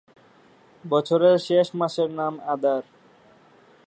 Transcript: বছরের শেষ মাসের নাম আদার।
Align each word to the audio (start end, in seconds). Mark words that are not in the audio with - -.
বছরের 0.83 1.37
শেষ 1.39 1.67
মাসের 1.75 2.09
নাম 2.11 2.33
আদার। 2.45 2.83